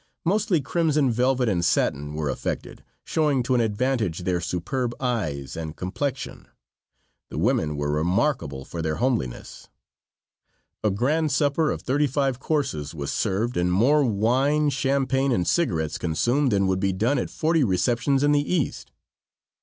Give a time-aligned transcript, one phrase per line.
[0.25, 5.75] Mostly crimson velvet and satin were affected, showing to an advantage their superb eyes and
[5.75, 6.47] complexion.
[7.29, 9.67] The women were remarkable for their homeliness.
[10.83, 15.99] A grand supper of thirty five courses was served and more wine, champagne and cigarettes
[15.99, 18.91] consumed than would be done at forty receptions in the East.